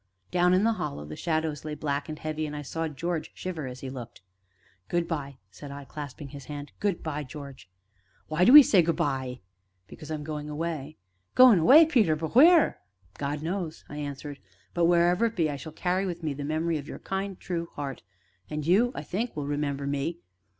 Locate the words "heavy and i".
2.17-2.63